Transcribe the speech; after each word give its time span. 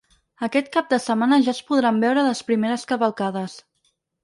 Aquest 0.45 0.71
cap 0.75 0.87
de 0.93 0.97
setmana 1.03 1.39
ja 1.49 1.51
es 1.53 1.61
podran 1.69 2.01
veure 2.05 2.25
les 2.31 2.43
primeres 2.51 2.89
cavalcades. 2.95 3.63